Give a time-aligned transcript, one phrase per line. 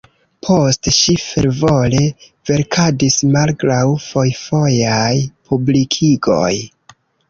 [0.45, 2.01] Poste ŝi fervore
[2.51, 5.15] verkadis malgraŭ fojfojaj
[5.49, 6.55] publikigoj.